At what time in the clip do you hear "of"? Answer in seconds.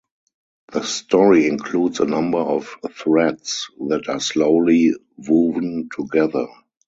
2.39-2.75